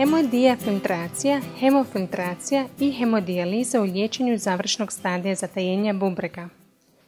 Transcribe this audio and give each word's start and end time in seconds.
Hemodijafiltracija, 0.00 1.40
hemofiltracija 1.58 2.64
i 2.78 2.92
hemodijaliza 2.92 3.80
u 3.80 3.84
liječenju 3.84 4.38
završnog 4.38 4.92
stadija 4.92 5.34
zatajenja 5.34 5.92
bubrega. 5.92 6.48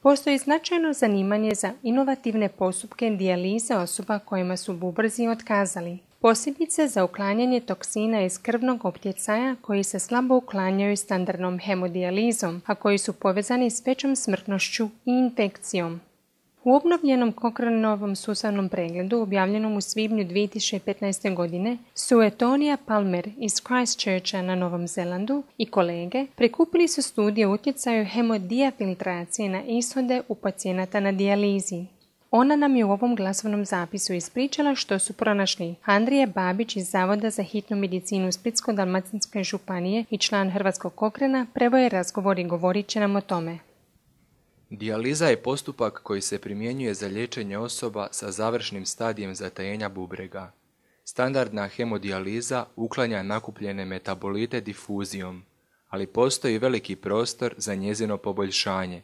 Postoji 0.03 0.39
značajno 0.39 0.93
zanimanje 0.93 1.55
za 1.55 1.73
inovativne 1.83 2.49
postupke 2.49 3.11
dijalize 3.11 3.75
osoba 3.75 4.19
kojima 4.19 4.57
su 4.57 4.77
bubrzi 4.77 5.29
otkazali, 5.29 5.99
posebice 6.21 6.89
za 6.89 7.05
uklanjanje 7.05 7.61
toksina 7.61 8.23
iz 8.23 8.39
krvnog 8.39 8.85
optjecaja 8.85 9.57
koji 9.61 9.85
se 9.85 9.99
slabo 9.99 10.37
uklanjaju 10.37 10.97
standardnom 10.97 11.59
hemodijalizom, 11.59 12.63
a 12.67 12.75
koji 12.75 12.99
su 12.99 13.13
povezani 13.13 13.71
s 13.71 13.87
većom 13.87 14.17
smrtnošću 14.17 14.85
i 14.85 15.11
infekcijom. 15.11 16.01
U 16.65 16.75
obnovljenom 16.75 17.33
Kokranovom 17.33 18.17
sustavnom 18.17 18.69
pregledu 18.69 19.21
objavljenom 19.21 19.77
u 19.77 19.81
svibnju 19.81 20.25
2015. 20.25 21.35
godine 21.35 21.79
su 21.95 22.23
Etonija 22.23 22.77
Palmer 22.87 23.31
iz 23.39 23.53
Christchurcha 23.67 24.43
na 24.43 24.55
Novom 24.55 24.87
Zelandu 24.87 25.43
i 25.59 25.67
kolege 25.67 26.27
prikupili 26.37 26.89
su 26.89 27.03
studije 27.03 27.47
utjecaju 27.47 28.05
hemodijafiltracije 28.05 29.49
na 29.49 29.63
ishode 29.63 30.23
u 30.29 30.35
pacijenata 30.35 31.01
na 31.01 31.13
dijalizi. 31.13 31.85
Ona 32.31 32.57
nam 32.57 32.77
je 32.77 32.85
u 32.85 32.93
ovom 32.93 33.17
glasovnom 33.17 33.65
zapisu 33.65 34.15
ispričala 34.15 34.75
što 34.75 34.99
su 34.99 35.13
pronašli. 35.13 35.75
Andrija 35.85 36.27
Babić 36.27 36.77
iz 36.77 36.91
Zavoda 36.91 37.31
za 37.31 37.43
hitnu 37.43 37.77
medicinu 37.77 38.33
Splitsko-Dalmatinske 38.33 39.45
županije 39.45 40.05
i 40.11 40.19
član 40.19 40.51
Hrvatskog 40.51 40.95
kokrena 40.95 41.47
prevoje 41.55 41.89
razgovor 41.89 42.39
i 42.39 42.45
govorit 42.45 42.87
će 42.87 43.01
nam 43.01 43.17
o 43.17 43.21
tome. 43.21 43.59
Dijaliza 44.75 45.27
je 45.27 45.43
postupak 45.43 46.01
koji 46.03 46.21
se 46.21 46.39
primjenjuje 46.39 46.95
za 46.95 47.07
liječenje 47.07 47.59
osoba 47.59 48.09
sa 48.11 48.31
završnim 48.31 48.87
stadijem 48.87 49.35
zatajenja 49.35 49.89
bubrega. 49.89 50.53
Standardna 51.05 51.69
hemodijaliza 51.69 52.67
uklanja 52.77 53.23
nakupljene 53.23 53.85
metabolite 53.85 54.61
difuzijom, 54.61 55.43
ali 55.89 56.07
postoji 56.07 56.59
veliki 56.59 56.97
prostor 56.97 57.55
za 57.57 57.75
njezino 57.75 58.17
poboljšanje. 58.17 59.03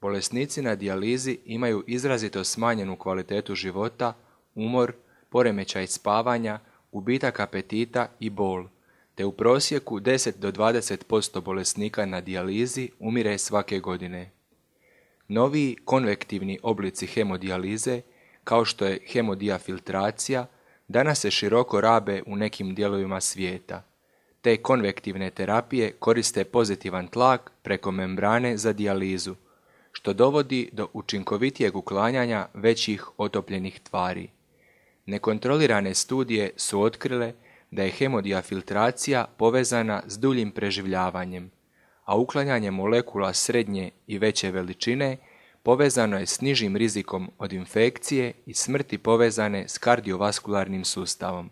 Bolesnici 0.00 0.62
na 0.62 0.74
dijalizi 0.74 1.38
imaju 1.44 1.84
izrazito 1.86 2.44
smanjenu 2.44 2.96
kvalitetu 2.96 3.54
života, 3.54 4.14
umor, 4.54 4.92
poremećaj 5.30 5.86
spavanja, 5.86 6.60
gubitak 6.92 7.40
apetita 7.40 8.10
i 8.20 8.30
bol, 8.30 8.64
te 9.14 9.24
u 9.24 9.32
prosjeku 9.32 10.00
10 10.00 10.36
do 10.36 10.52
20% 10.52 11.40
bolesnika 11.40 12.06
na 12.06 12.20
dijalizi 12.20 12.90
umire 12.98 13.38
svake 13.38 13.78
godine. 13.78 14.37
Novi 15.28 15.76
konvektivni 15.84 16.58
oblici 16.62 17.06
hemodijalize, 17.06 18.00
kao 18.44 18.64
što 18.64 18.86
je 18.86 19.00
hemodijafiltracija, 19.12 20.46
danas 20.88 21.20
se 21.20 21.30
široko 21.30 21.80
rabe 21.80 22.22
u 22.26 22.36
nekim 22.36 22.74
dijelovima 22.74 23.20
svijeta. 23.20 23.82
Te 24.40 24.56
konvektivne 24.56 25.30
terapije 25.30 25.92
koriste 25.92 26.44
pozitivan 26.44 27.08
tlak 27.08 27.52
preko 27.62 27.90
membrane 27.90 28.56
za 28.56 28.72
dijalizu, 28.72 29.34
što 29.92 30.12
dovodi 30.12 30.68
do 30.72 30.88
učinkovitijeg 30.92 31.76
uklanjanja 31.76 32.48
većih 32.54 33.06
otopljenih 33.16 33.80
tvari. 33.80 34.28
Nekontrolirane 35.06 35.94
studije 35.94 36.50
su 36.56 36.82
otkrile 36.82 37.32
da 37.70 37.82
je 37.82 37.90
hemodijafiltracija 37.90 39.26
povezana 39.36 40.02
s 40.06 40.18
duljim 40.18 40.50
preživljavanjem, 40.50 41.50
a 42.08 42.16
uklanjanje 42.16 42.70
molekula 42.70 43.32
srednje 43.32 43.90
i 44.06 44.18
veće 44.18 44.50
veličine 44.50 45.16
povezano 45.62 46.18
je 46.18 46.26
s 46.26 46.40
nižim 46.40 46.76
rizikom 46.76 47.30
od 47.38 47.52
infekcije 47.52 48.32
i 48.46 48.54
smrti 48.54 48.98
povezane 48.98 49.68
s 49.68 49.78
kardiovaskularnim 49.78 50.84
sustavom. 50.84 51.50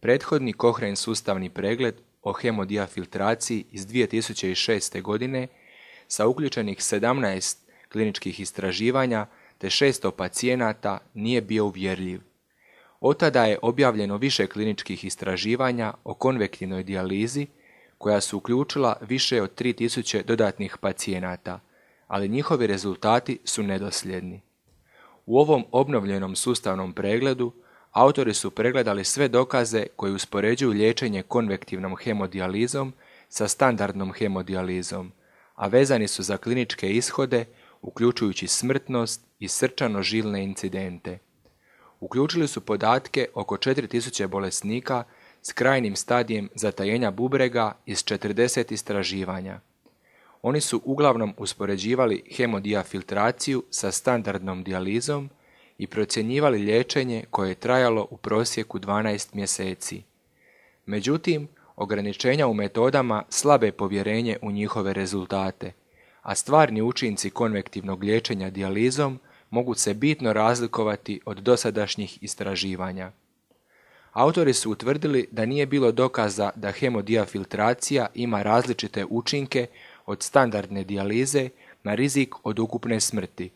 Prethodni 0.00 0.52
Kohren 0.52 0.96
sustavni 0.96 1.50
pregled 1.50 1.94
o 2.22 2.32
hemodijafiltraciji 2.32 3.64
iz 3.70 3.86
2006. 3.86 5.02
godine 5.02 5.48
sa 6.08 6.26
uključenih 6.26 6.78
17 6.78 7.56
kliničkih 7.92 8.40
istraživanja 8.40 9.26
te 9.58 9.66
600 9.66 10.10
pacijenata 10.10 10.98
nije 11.14 11.40
bio 11.40 11.64
uvjerljiv. 11.64 12.20
Od 13.00 13.18
tada 13.18 13.44
je 13.44 13.58
objavljeno 13.62 14.16
više 14.16 14.46
kliničkih 14.46 15.04
istraživanja 15.04 15.94
o 16.04 16.14
konvektivnoj 16.14 16.82
dijalizi 16.82 17.46
koja 18.02 18.20
su 18.20 18.36
uključila 18.36 18.96
više 19.00 19.42
od 19.42 19.60
3000 19.60 20.24
dodatnih 20.24 20.76
pacijenata, 20.80 21.60
ali 22.06 22.28
njihovi 22.28 22.66
rezultati 22.66 23.38
su 23.44 23.62
nedosljedni. 23.62 24.40
U 25.26 25.38
ovom 25.38 25.64
obnovljenom 25.72 26.36
sustavnom 26.36 26.92
pregledu 26.92 27.52
autori 27.90 28.34
su 28.34 28.50
pregledali 28.50 29.04
sve 29.04 29.28
dokaze 29.28 29.86
koji 29.96 30.12
uspoređuju 30.12 30.70
liječenje 30.70 31.22
konvektivnom 31.22 31.96
hemodijalizom 31.96 32.92
sa 33.28 33.48
standardnom 33.48 34.12
hemodijalizom, 34.12 35.12
a 35.54 35.66
vezani 35.66 36.08
su 36.08 36.22
za 36.22 36.36
kliničke 36.36 36.90
ishode, 36.90 37.44
uključujući 37.82 38.46
smrtnost 38.46 39.26
i 39.38 39.48
srčano-žilne 39.48 40.44
incidente. 40.44 41.18
Uključili 42.00 42.48
su 42.48 42.60
podatke 42.60 43.28
oko 43.34 43.56
4000 43.56 44.26
bolesnika 44.26 45.04
s 45.42 45.52
krajnim 45.52 45.96
stadijem 45.96 46.48
zatajenja 46.54 47.10
bubrega 47.10 47.72
iz 47.86 48.04
40 48.04 48.72
istraživanja. 48.72 49.60
Oni 50.42 50.60
su 50.60 50.82
uglavnom 50.84 51.34
uspoređivali 51.38 52.22
hemodijafiltraciju 52.36 53.64
sa 53.70 53.92
standardnom 53.92 54.64
dijalizom 54.64 55.30
i 55.78 55.86
procjenjivali 55.86 56.58
liječenje 56.58 57.24
koje 57.30 57.48
je 57.48 57.54
trajalo 57.54 58.06
u 58.10 58.16
prosjeku 58.16 58.78
12 58.78 59.34
mjeseci. 59.34 60.02
Međutim, 60.86 61.48
ograničenja 61.76 62.46
u 62.46 62.54
metodama 62.54 63.22
slabe 63.28 63.72
povjerenje 63.72 64.38
u 64.42 64.50
njihove 64.50 64.92
rezultate, 64.92 65.72
a 66.22 66.34
stvarni 66.34 66.82
učinci 66.82 67.30
konvektivnog 67.30 68.02
liječenja 68.02 68.50
dijalizom 68.50 69.20
mogu 69.50 69.74
se 69.74 69.94
bitno 69.94 70.32
razlikovati 70.32 71.20
od 71.24 71.38
dosadašnjih 71.38 72.22
istraživanja. 72.22 73.12
Autori 74.12 74.52
su 74.52 74.70
utvrdili 74.70 75.28
da 75.30 75.46
nije 75.46 75.66
bilo 75.66 75.92
dokaza 75.92 76.50
da 76.56 76.70
hemodijafiltracija 76.70 78.06
ima 78.14 78.42
različite 78.42 79.04
učinke 79.10 79.66
od 80.06 80.22
standardne 80.22 80.84
dijalize 80.84 81.48
na 81.82 81.94
rizik 81.94 82.34
od 82.42 82.58
ukupne 82.58 83.00
smrti. 83.00 83.50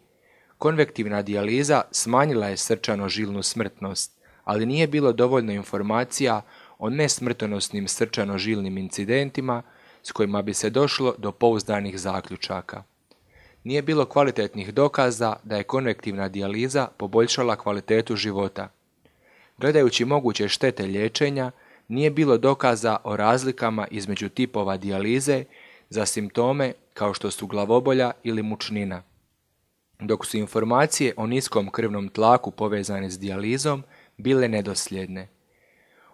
Konvektivna 0.58 1.22
dijaliza 1.22 1.82
smanjila 1.90 2.46
je 2.46 2.56
srčano-žilnu 2.56 3.42
smrtnost, 3.42 4.12
ali 4.44 4.66
nije 4.66 4.86
bilo 4.86 5.12
dovoljno 5.12 5.52
informacija 5.52 6.42
o 6.78 6.90
nesmrtonosnim 6.90 7.88
srčano-žilnim 7.88 8.78
incidentima 8.78 9.62
s 10.02 10.12
kojima 10.12 10.42
bi 10.42 10.54
se 10.54 10.70
došlo 10.70 11.14
do 11.18 11.32
pouzdanih 11.32 11.98
zaključaka. 11.98 12.82
Nije 13.64 13.82
bilo 13.82 14.04
kvalitetnih 14.04 14.74
dokaza 14.74 15.36
da 15.44 15.56
je 15.56 15.62
konvektivna 15.62 16.28
dijaliza 16.28 16.88
poboljšala 16.96 17.56
kvalitetu 17.56 18.16
života. 18.16 18.68
Gledajući 19.58 20.04
moguće 20.04 20.48
štete 20.48 20.82
liječenja, 20.82 21.50
nije 21.88 22.10
bilo 22.10 22.38
dokaza 22.38 22.96
o 23.04 23.16
razlikama 23.16 23.86
između 23.90 24.28
tipova 24.28 24.76
dijalize 24.76 25.44
za 25.90 26.06
simptome 26.06 26.72
kao 26.94 27.14
što 27.14 27.30
su 27.30 27.46
glavobolja 27.46 28.10
ili 28.22 28.42
mučnina. 28.42 29.02
Dok 30.00 30.26
su 30.26 30.36
informacije 30.36 31.14
o 31.16 31.26
niskom 31.26 31.70
krvnom 31.70 32.08
tlaku 32.08 32.50
povezane 32.50 33.10
s 33.10 33.18
dijalizom 33.18 33.82
bile 34.16 34.48
nedosljedne. 34.48 35.28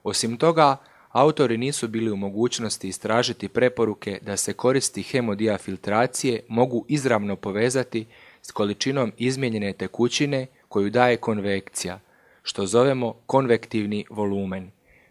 Osim 0.03 0.37
toga, 0.37 0.77
autori 1.09 1.59
nisu 1.59 1.89
bili 1.89 2.11
u 2.11 2.17
mogućnosti 2.17 2.89
istražiti 2.89 3.49
preporuke 3.49 4.19
da 4.23 4.37
se 4.37 4.53
koristi 4.53 5.03
hemodijafiltracije 5.03 6.41
mogu 6.49 6.85
izravno 6.89 7.37
povezati 7.37 8.07
s 8.43 8.51
količinom 8.51 9.13
izmijenjene 9.17 9.73
tekućine 9.73 10.47
koju 10.69 10.91
daje 10.91 11.17
konvekcija, 11.17 12.00
što 12.43 12.67
zovemo 12.67 13.12
konvektivni 13.27 14.05
volumen. 14.11 14.71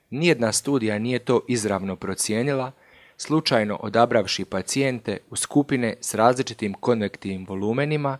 Nijedna 0.09 0.51
studija 0.51 0.99
nije 0.99 1.19
to 1.19 1.41
izravno 1.47 1.95
procijenila, 1.95 2.71
slučajno 3.17 3.75
odabravši 3.75 4.45
pacijente 4.45 5.17
u 5.29 5.35
skupine 5.35 5.95
s 6.01 6.13
različitim 6.13 6.73
konvektivnim 6.73 7.45
volumenima, 7.49 8.17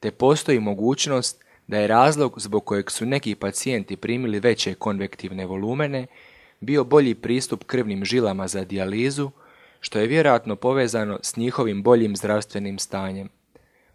te 0.00 0.10
postoji 0.10 0.60
mogućnost 0.60 1.44
da 1.66 1.78
je 1.78 1.86
razlog 1.86 2.40
zbog 2.40 2.64
kojeg 2.64 2.90
su 2.90 3.06
neki 3.06 3.34
pacijenti 3.34 3.96
primili 3.96 4.40
veće 4.40 4.74
konvektivne 4.74 5.46
volumene 5.46 6.06
bio 6.60 6.84
bolji 6.84 7.14
pristup 7.14 7.64
krvnim 7.64 8.04
žilama 8.04 8.48
za 8.48 8.64
dijalizu, 8.64 9.30
što 9.80 9.98
je 9.98 10.06
vjerojatno 10.06 10.56
povezano 10.56 11.18
s 11.22 11.36
njihovim 11.36 11.82
boljim 11.82 12.16
zdravstvenim 12.16 12.78
stanjem, 12.78 13.28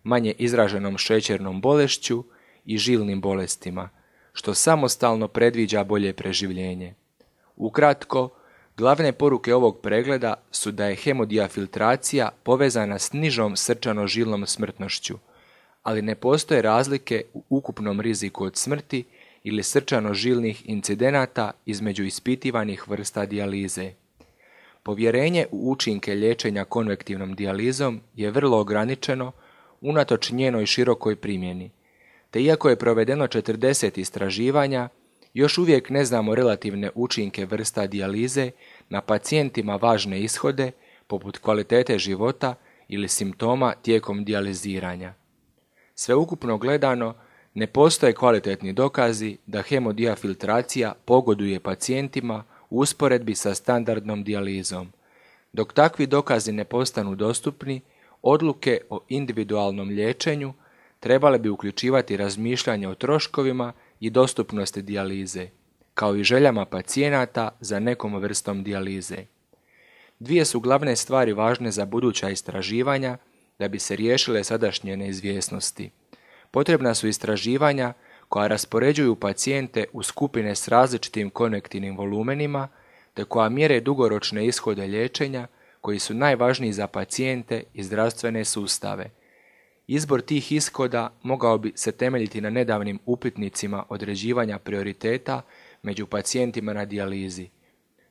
manje 0.04 0.34
izraženom 0.38 0.98
šećernom 0.98 1.62
bolešću 1.62 2.24
i 2.66 2.78
žilnim 2.78 3.22
bolestima, 3.22 3.90
što 4.38 4.54
samostalno 4.54 5.28
predviđa 5.28 5.84
bolje 5.84 6.14
preživljenje. 6.14 6.94
Ukratko, 7.56 8.30
Glavne 8.78 9.12
poruke 9.12 9.56
ovog 9.56 9.80
pregleda 9.82 10.34
su 10.52 10.72
da 10.72 10.86
je 10.86 10.96
hemodijafiltracija 10.96 12.30
povezana 12.44 13.00
s 13.00 13.14
nižom 13.14 13.56
srčano-žilnom 13.56 14.46
smrtnošću, 14.46 15.18
ali 15.84 16.02
ne 16.02 16.16
postoje 16.16 16.62
razlike 16.62 17.24
u 17.34 17.44
ukupnom 17.50 18.02
riziku 18.02 18.44
od 18.44 18.58
smrti 18.58 19.04
ili 19.44 19.64
srčano-žilnih 19.64 20.62
incidenata 20.66 21.52
između 21.66 22.04
ispitivanih 22.04 22.88
vrsta 22.88 23.26
dijalize. 23.26 23.92
Povjerenje 24.84 25.46
u 25.52 25.72
učinke 25.72 26.14
liječenja 26.14 26.64
konvektivnom 26.64 27.36
dijalizom 27.36 28.02
je 28.16 28.32
vrlo 28.32 28.60
ograničeno 28.60 29.32
unatoč 29.82 30.32
njenoj 30.32 30.66
širokoj 30.66 31.16
primjeni, 31.16 31.72
te 32.32 32.42
iako 32.42 32.70
je 32.70 32.76
provedeno 32.76 33.28
40 33.28 34.00
istraživanja, 34.00 34.90
još 35.34 35.58
uvijek 35.58 35.90
ne 35.90 36.06
znamo 36.06 36.36
relativne 36.36 36.92
učinke 36.96 37.46
vrsta 37.46 37.88
dijalize 37.88 38.52
na 38.90 39.02
pacijentima 39.02 39.76
važne 39.76 40.22
ishode 40.22 40.72
poput 41.08 41.38
kvalitete 41.38 41.98
života 41.98 42.56
ili 42.88 43.08
simptoma 43.08 43.74
tijekom 43.82 44.26
dijaliziranja. 44.26 45.14
Sveukupno 45.96 46.58
gledano, 46.58 47.16
ne 47.54 47.68
postoje 47.68 48.14
kvalitetni 48.14 48.74
dokazi 48.74 49.38
da 49.46 49.62
hemodiafiltracija 49.62 50.94
pogoduje 51.06 51.60
pacijentima 51.60 52.44
u 52.70 52.80
usporedbi 52.80 53.36
sa 53.36 53.56
standardnom 53.56 54.24
dijalizom. 54.24 54.92
Dok 55.54 55.74
takvi 55.74 56.08
dokazi 56.08 56.52
ne 56.52 56.64
postanu 56.64 57.16
dostupni, 57.16 57.82
odluke 58.22 58.82
o 58.90 59.00
individualnom 59.10 59.90
liječenju 59.90 60.54
trebale 61.00 61.40
bi 61.40 61.50
uključivati 61.50 62.18
razmišljanje 62.18 62.88
o 62.88 62.96
troškovima 62.96 63.74
i 64.00 64.10
dostupnosti 64.10 64.82
dijalize, 64.82 65.48
kao 65.94 66.16
i 66.16 66.24
željama 66.24 66.66
pacijenata 66.66 67.50
za 67.60 67.80
nekom 67.80 68.16
vrstom 68.16 68.64
dijalize. 68.64 69.18
Dvije 70.20 70.46
su 70.46 70.60
glavne 70.60 70.96
stvari 70.96 71.34
važne 71.34 71.72
za 71.72 71.86
buduća 71.86 72.30
istraživanja 72.30 73.18
da 73.60 73.68
bi 73.68 73.80
se 73.80 73.96
riješile 73.96 74.44
sadašnje 74.44 74.98
neizvjesnosti. 74.98 75.92
Potrebna 76.52 76.94
su 76.94 77.08
istraživanja 77.08 77.94
koja 78.30 78.48
raspoređuju 78.48 79.16
pacijente 79.16 79.86
u 79.94 80.04
skupine 80.04 80.56
s 80.56 80.68
različitim 80.68 81.30
konektivnim 81.30 81.98
volumenima 81.98 82.68
te 83.14 83.24
koja 83.24 83.50
mjere 83.50 83.80
dugoročne 83.80 84.48
ishode 84.48 84.88
liječenja 84.88 85.48
koji 85.82 86.00
su 86.00 86.14
najvažniji 86.14 86.74
za 86.74 86.88
pacijente 86.88 87.64
i 87.74 87.84
zdravstvene 87.84 88.46
sustave. 88.46 89.10
Izbor 89.88 90.22
tih 90.22 90.52
ishoda 90.52 91.14
mogao 91.24 91.58
bi 91.58 91.72
se 91.76 91.92
temeljiti 91.92 92.42
na 92.42 92.50
nedavnim 92.50 93.00
upitnicima 93.06 93.84
određivanja 93.90 94.60
prioriteta 94.60 95.42
među 95.84 96.06
pacijentima 96.06 96.74
na 96.74 96.86
dijalizi. 96.86 97.50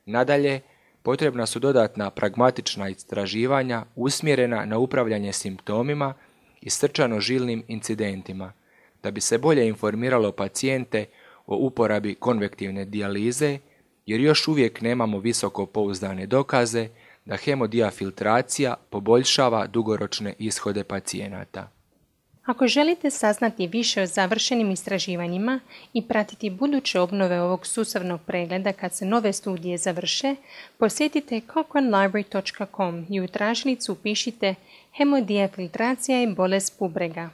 Nadalje, 0.07 0.61
potrebna 1.03 1.47
su 1.47 1.59
dodatna 1.59 2.11
pragmatična 2.11 2.89
istraživanja 2.89 3.85
usmjerena 3.97 4.65
na 4.65 4.79
upravljanje 4.79 5.33
simptomima 5.33 6.15
i 6.61 6.71
srčano-žilnim 6.71 7.63
incidentima, 7.69 8.53
da 9.03 9.11
bi 9.11 9.21
se 9.21 9.39
bolje 9.39 9.69
informiralo 9.69 10.33
pacijente 10.33 11.07
o 11.47 11.57
uporabi 11.57 12.15
konvektivne 12.15 12.85
dijalize, 12.85 13.59
jer 14.07 14.21
još 14.21 14.49
uvijek 14.49 14.81
nemamo 14.81 15.19
visoko 15.19 15.67
pouzdane 15.67 16.27
dokaze 16.27 16.89
da 17.27 17.37
hemodiafiltracija 17.37 18.75
poboljšava 18.91 19.67
dugoročne 19.67 20.35
ishode 20.39 20.85
pacijenata. 20.85 21.69
Ako 22.45 22.67
želite 22.67 23.11
saznati 23.11 23.67
više 23.67 24.03
o 24.03 24.07
završenim 24.07 24.71
istraživanjima 24.71 25.61
i 25.93 26.03
pratiti 26.09 26.51
buduće 26.51 27.01
obnove 27.01 27.41
ovog 27.41 27.67
sustavnog 27.67 28.21
pregleda 28.27 28.73
kad 28.73 28.95
se 28.95 29.05
nove 29.05 29.33
studije 29.33 29.79
završe, 29.79 30.37
posjetite 30.79 31.41
cochranelibrary.com 31.53 33.07
i 33.11 33.21
u 33.21 33.29
tražnicu 33.29 33.93
upišite 33.93 34.55
hemodiafiltracija 34.97 36.23
i 36.23 36.35
bolest 36.35 36.79
pubrega. 36.79 37.31